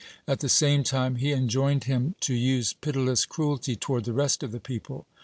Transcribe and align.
At 0.27 0.39
the 0.39 0.49
same 0.49 0.81
time 0.83 1.17
he 1.17 1.31
enjoined 1.31 1.83
him 1.83 2.15
to 2.21 2.33
use 2.33 2.73
pitiless 2.73 3.23
cruelty 3.23 3.75
toward 3.75 4.05
the 4.05 4.13
rest 4.13 4.41
of 4.41 4.51
the 4.51 4.59
people. 4.59 5.05